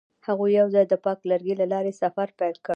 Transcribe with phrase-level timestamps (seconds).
[0.27, 2.69] هغوی یوځای د پاک لرګی له لارې سفر پیل کړ.